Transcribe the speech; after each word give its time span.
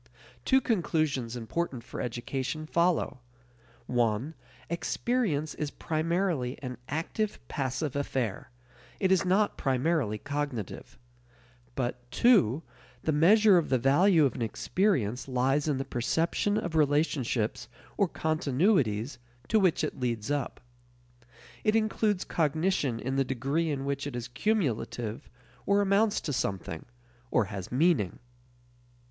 Two 0.45 0.61
conclusions 0.61 1.35
important 1.35 1.83
for 1.83 2.01
education 2.01 2.65
follow. 2.65 3.19
(1) 3.85 4.33
Experience 4.67 5.53
is 5.53 5.69
primarily 5.69 6.57
an 6.63 6.79
active 6.89 7.37
passive 7.47 7.95
affair; 7.95 8.49
it 8.99 9.11
is 9.11 9.23
not 9.25 9.59
primarily 9.59 10.17
cognitive. 10.17 10.97
But 11.75 12.09
(2) 12.09 12.63
the 13.03 13.11
measure 13.11 13.59
of 13.59 13.69
the 13.69 13.77
value 13.77 14.25
of 14.25 14.33
an 14.33 14.41
experience 14.41 15.27
lies 15.27 15.67
in 15.67 15.77
the 15.77 15.85
perception 15.85 16.57
of 16.57 16.73
relationships 16.75 17.67
or 17.95 18.09
continuities 18.09 19.19
to 19.49 19.59
which 19.59 19.83
it 19.83 19.99
leads 19.99 20.31
up. 20.31 20.59
It 21.63 21.75
includes 21.75 22.23
cognition 22.23 22.99
in 22.99 23.17
the 23.17 23.23
degree 23.23 23.69
in 23.69 23.85
which 23.85 24.07
it 24.07 24.15
is 24.15 24.27
cumulative 24.29 25.29
or 25.67 25.79
amounts 25.79 26.19
to 26.21 26.33
something, 26.33 26.87
or 27.29 27.45
has 27.53 27.71
meaning. 27.71 28.17